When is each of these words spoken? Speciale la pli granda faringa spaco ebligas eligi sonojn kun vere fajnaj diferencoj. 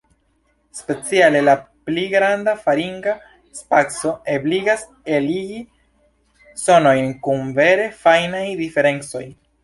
Speciale 0.79 1.41
la 1.47 1.53
pli 1.89 2.05
granda 2.13 2.55
faringa 2.61 3.11
spaco 3.57 4.13
ebligas 4.35 4.85
eligi 5.17 5.59
sonojn 6.63 7.11
kun 7.27 7.53
vere 7.59 7.85
fajnaj 7.99 8.43
diferencoj. 8.63 9.23